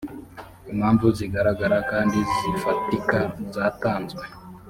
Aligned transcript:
impamvu 0.71 1.05
zigaragara 1.17 1.77
kandi 1.91 2.17
zifatika 2.39 3.17
zatanzwe 3.55 4.23